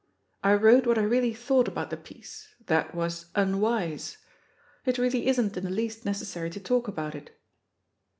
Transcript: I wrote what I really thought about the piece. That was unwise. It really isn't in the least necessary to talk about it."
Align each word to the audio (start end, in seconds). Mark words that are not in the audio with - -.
I 0.43 0.55
wrote 0.55 0.87
what 0.87 0.97
I 0.97 1.03
really 1.03 1.31
thought 1.31 1.67
about 1.67 1.91
the 1.91 1.95
piece. 1.95 2.55
That 2.65 2.95
was 2.95 3.27
unwise. 3.35 4.17
It 4.83 4.97
really 4.97 5.27
isn't 5.27 5.55
in 5.57 5.63
the 5.63 5.69
least 5.69 6.05
necessary 6.05 6.49
to 6.49 6.59
talk 6.59 6.87
about 6.87 7.13
it." 7.13 7.37